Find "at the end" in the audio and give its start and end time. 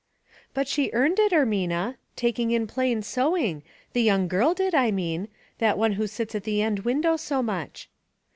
6.33-6.79